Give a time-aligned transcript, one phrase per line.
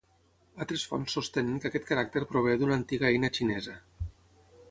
[0.63, 3.79] Altres fonts sostenen que aquest caràcter prové d'una antiga eina xinesa.